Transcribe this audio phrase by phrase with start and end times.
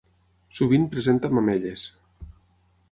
[0.59, 1.87] Sovint presenta mamelles.